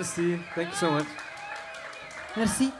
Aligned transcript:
Merci. 0.00 0.38
Thank 0.54 0.70
you 0.70 0.76
so 0.76 0.90
much. 0.92 1.04
Merci. 2.34 2.72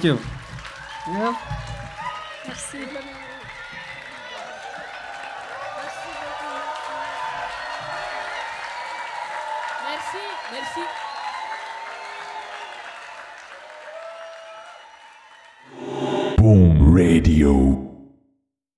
Thank 0.00 0.04
you. 0.04 0.27